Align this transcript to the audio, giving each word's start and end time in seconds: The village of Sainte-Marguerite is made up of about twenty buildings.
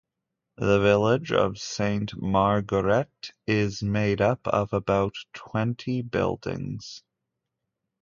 The 0.57 0.79
village 0.79 1.31
of 1.31 1.59
Sainte-Marguerite 1.59 3.33
is 3.45 3.83
made 3.83 4.19
up 4.19 4.47
of 4.47 4.73
about 4.73 5.13
twenty 5.31 6.01
buildings. 6.01 7.03